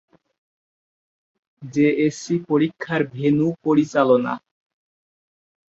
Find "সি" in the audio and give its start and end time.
2.23-2.35